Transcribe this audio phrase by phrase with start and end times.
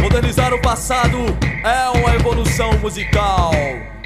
[0.00, 1.18] Modernizar o passado
[1.64, 3.50] é uma evolução musical.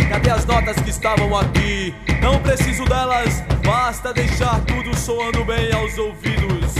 [0.09, 1.95] Cadê as notas que estavam aqui?
[2.23, 6.75] Não preciso delas, basta deixar tudo soando bem aos ouvidos.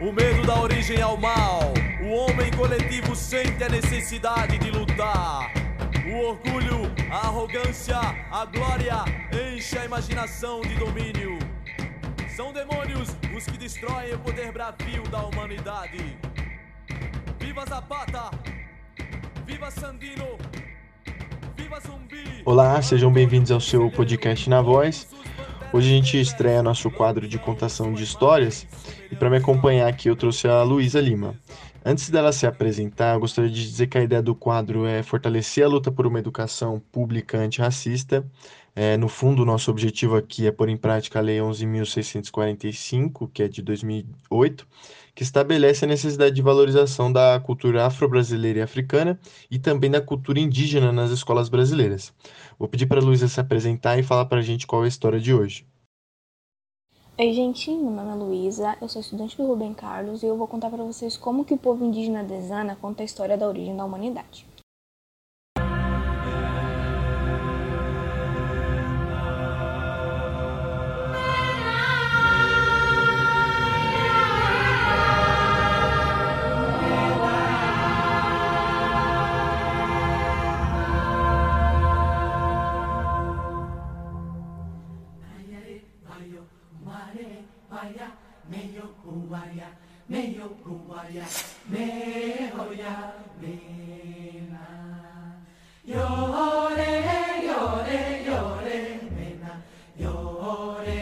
[0.00, 5.61] O medo da origem ao mal, o homem coletivo sente a necessidade de lutar.
[6.12, 7.96] O orgulho, a arrogância,
[8.30, 8.96] a glória
[9.32, 11.38] enche a imaginação de domínio.
[12.36, 16.14] São demônios os que destroem o poder bravio da humanidade.
[17.38, 18.30] Viva Zapata!
[19.46, 20.36] Viva Sandino!
[21.56, 22.42] Viva Zumbi!
[22.44, 25.08] Olá, sejam bem-vindos ao seu podcast Na Voz.
[25.72, 28.66] Hoje a gente estreia nosso quadro de contação de histórias
[29.10, 31.34] e para me acompanhar aqui eu trouxe a Luísa Lima.
[31.84, 35.64] Antes dela se apresentar, eu gostaria de dizer que a ideia do quadro é fortalecer
[35.64, 38.24] a luta por uma educação pública antirracista.
[38.74, 43.48] É, no fundo, nosso objetivo aqui é pôr em prática a Lei 11.645, que é
[43.48, 44.64] de 2008,
[45.12, 49.18] que estabelece a necessidade de valorização da cultura afro-brasileira e africana
[49.50, 52.14] e também da cultura indígena nas escolas brasileiras.
[52.58, 54.88] Vou pedir para a Luísa se apresentar e falar para a gente qual é a
[54.88, 55.66] história de hoje.
[57.18, 60.48] Oi, gente, meu nome é Luísa, eu sou estudante do Rubem Carlos e eu vou
[60.48, 63.84] contar para vocês como que o povo indígena Desana conta a história da origem da
[63.84, 64.46] humanidade.
[87.72, 88.08] vaya,
[88.50, 89.68] meyo huaya,
[90.08, 91.24] meyo huaya,
[91.72, 92.94] mehoya,
[93.40, 94.64] mena.
[95.84, 96.92] Llore,
[97.46, 98.78] llore, llore,
[99.16, 99.52] mena,
[99.98, 101.00] llore,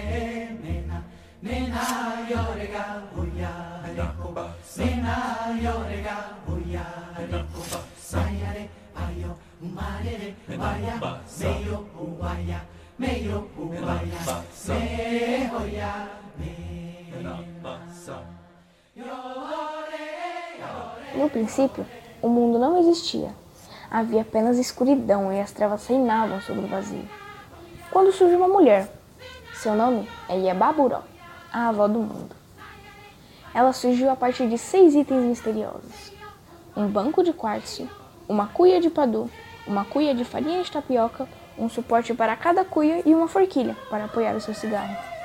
[0.62, 0.98] mena,
[1.42, 1.82] mena,
[2.30, 2.86] llorega,
[3.16, 3.52] huya,
[3.96, 4.44] yakoba,
[4.78, 5.16] mena,
[5.62, 6.16] llorega,
[6.46, 6.86] huya,
[7.32, 8.64] yakoba, sayare,
[8.94, 10.94] payo, marere, vaya,
[11.40, 12.60] meyo huaya,
[12.96, 14.22] meyo huaya,
[14.68, 16.19] mehoya,
[21.14, 21.86] No princípio,
[22.22, 23.30] o mundo não existia.
[23.90, 27.08] Havia apenas escuridão e as trevas reinavam sobre o vazio.
[27.90, 28.88] Quando surge uma mulher,
[29.54, 31.02] seu nome é Yababuró,
[31.52, 32.34] a avó do mundo.
[33.52, 36.12] Ela surgiu a partir de seis itens misteriosos:
[36.76, 37.88] um banco de quartzo,
[38.28, 39.28] uma cuia de padu,
[39.66, 44.04] uma cuia de farinha de tapioca, um suporte para cada cuia e uma forquilha para
[44.04, 45.19] apoiar o seu cigarro.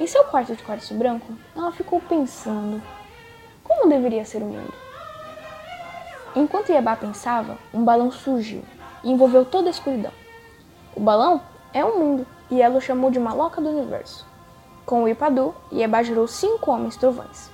[0.00, 1.26] Em seu quarto de quartzo branco,
[1.56, 2.80] ela ficou pensando:
[3.64, 4.72] como deveria ser o mundo?
[6.36, 8.62] Enquanto Iabá pensava, um balão surgiu
[9.02, 10.12] e envolveu toda a escuridão.
[10.94, 11.42] O balão
[11.74, 14.24] é o mundo e ela o chamou de Maloca do Universo.
[14.86, 17.50] Com o Ipadu, Iabá gerou cinco homens trovões.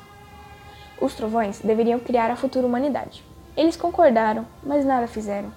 [1.01, 3.25] Os trovões deveriam criar a futura humanidade.
[3.57, 5.51] Eles concordaram, mas nada fizeram.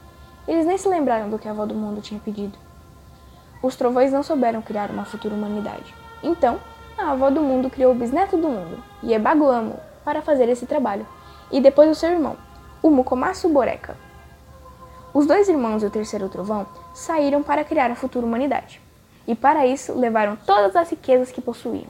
[0.47, 2.57] Eles nem se lembraram do que a avó do mundo tinha pedido.
[3.61, 5.93] Os trovões não souberam criar uma futura humanidade.
[6.23, 6.59] Então,
[6.97, 11.05] a avó do mundo criou o bisneto do mundo, Yebaguamo, para fazer esse trabalho,
[11.51, 12.35] e depois o seu irmão,
[12.81, 13.95] o Mukomasu Boreka.
[15.13, 18.81] Os dois irmãos e o terceiro trovão saíram para criar a futura humanidade,
[19.27, 21.87] e para isso levaram todas as riquezas que possuíam.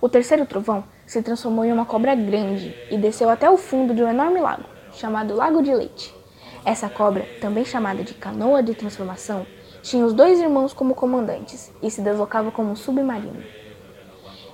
[0.00, 4.02] O terceiro trovão se transformou em uma cobra grande e desceu até o fundo de
[4.02, 6.14] um enorme lago, chamado Lago de Leite.
[6.64, 9.46] Essa cobra, também chamada de canoa de transformação,
[9.82, 13.42] tinha os dois irmãos como comandantes e se deslocava como um submarino.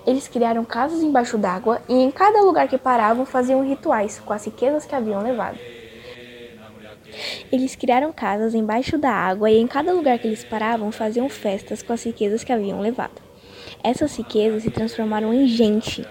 [0.07, 4.45] Eles criaram casas embaixo d'água e em cada lugar que paravam faziam rituais com as
[4.45, 5.59] riquezas que haviam levado.
[7.51, 11.83] Eles criaram casas embaixo da água e em cada lugar que eles paravam faziam festas
[11.83, 13.21] com as riquezas que haviam levado.
[13.83, 16.07] Essas riquezas se transformaram em gente.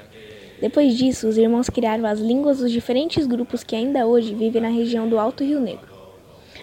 [0.59, 4.69] Depois disso, os irmãos criaram as línguas dos diferentes grupos que ainda hoje vivem na
[4.69, 5.87] região do Alto Rio Negro.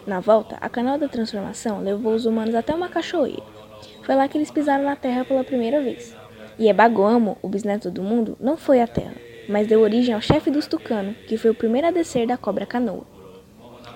[0.06, 3.42] Na volta, a canoa da transformação levou os humanos até uma cachoeira.
[4.02, 6.16] Foi lá que eles pisaram na terra pela primeira vez.
[6.58, 9.14] E Ebagoamo, o bisneto do mundo, não foi à terra,
[9.48, 12.66] mas deu origem ao chefe dos Tucano, que foi o primeiro a descer da cobra
[12.66, 13.04] canoa.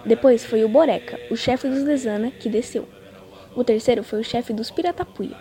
[0.04, 2.86] Depois foi o Boreca, o chefe dos Lesana, que desceu.
[3.54, 5.36] O terceiro foi o chefe dos Piratapuia.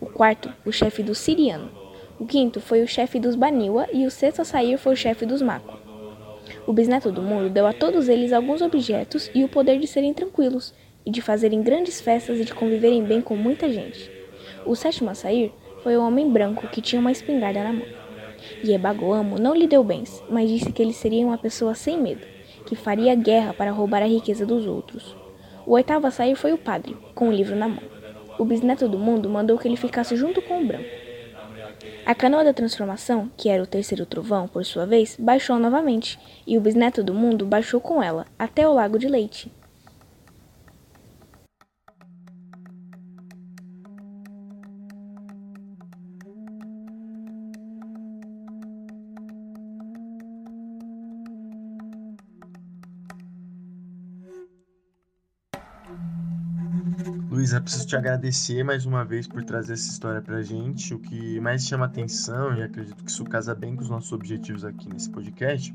[0.00, 1.70] O quarto, o chefe dos Siriano.
[2.18, 5.24] O quinto foi o chefe dos Baniwa e o sexto a sair foi o chefe
[5.24, 5.78] dos Mako.
[6.66, 10.12] O bisneto do mundo deu a todos eles alguns objetos e o poder de serem
[10.12, 10.74] tranquilos,
[11.04, 14.10] e de fazerem grandes festas e de conviverem bem com muita gente.
[14.66, 15.52] O sétimo a sair
[15.82, 17.86] foi o homem branco que tinha uma espingarda na mão.
[18.62, 22.26] E Ebagoamo não lhe deu bens, mas disse que ele seria uma pessoa sem medo,
[22.66, 25.16] que faria guerra para roubar a riqueza dos outros.
[25.66, 27.82] O oitavo a sair foi o padre, com o livro na mão.
[28.38, 30.88] O bisneto do mundo mandou que ele ficasse junto com o branco.
[32.06, 36.56] A canoa da transformação, que era o terceiro trovão, por sua vez, baixou novamente, e
[36.56, 39.52] o bisneto do mundo baixou com ela, até o lago de leite.
[57.38, 60.92] Luísa, preciso te agradecer mais uma vez por trazer essa história pra gente.
[60.92, 64.64] O que mais chama atenção, e acredito que isso casa bem com os nossos objetivos
[64.64, 65.72] aqui nesse podcast,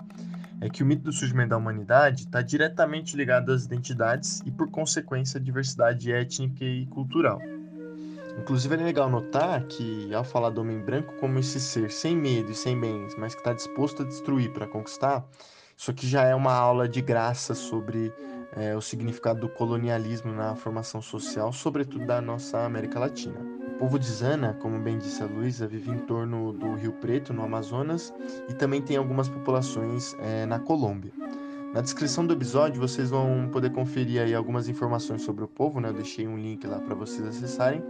[0.59, 4.69] é que o mito do surgimento da humanidade está diretamente ligado às identidades e, por
[4.69, 7.39] consequência, à diversidade étnica e cultural.
[8.37, 12.51] Inclusive, é legal notar que, ao falar do homem branco como esse ser sem medo
[12.51, 15.25] e sem bens, mas que está disposto a destruir para conquistar,
[15.77, 18.11] isso aqui já é uma aula de graça sobre
[18.55, 23.39] é, o significado do colonialismo na formação social, sobretudo da nossa América Latina.
[23.75, 27.33] O povo de Zana, como bem disse a Luísa, vive em torno do Rio Preto,
[27.33, 28.13] no Amazonas,
[28.47, 31.11] e também tem algumas populações é, na Colômbia.
[31.73, 35.89] Na descrição do episódio vocês vão poder conferir aí algumas informações sobre o povo, né?
[35.89, 37.83] Eu deixei um link lá para vocês acessarem.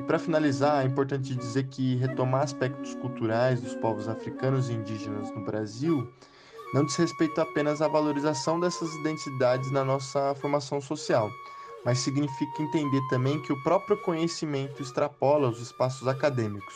[0.00, 5.32] E para finalizar, é importante dizer que retomar aspectos culturais dos povos africanos e indígenas
[5.32, 6.12] no Brasil
[6.72, 11.30] não diz respeito apenas à valorização dessas identidades na nossa formação social,
[11.84, 16.74] mas significa entender também que o próprio conhecimento extrapola os espaços acadêmicos.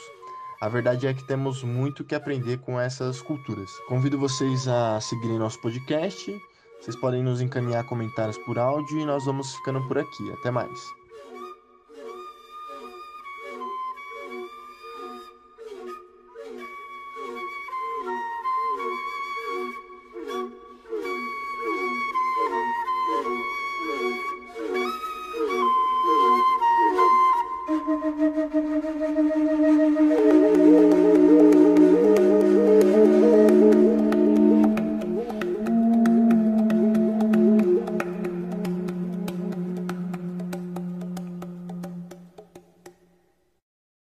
[0.62, 3.70] A verdade é que temos muito que aprender com essas culturas.
[3.88, 6.40] Convido vocês a seguirem nosso podcast.
[6.80, 10.32] Vocês podem nos encaminhar comentários por áudio e nós vamos ficando por aqui.
[10.32, 11.01] Até mais.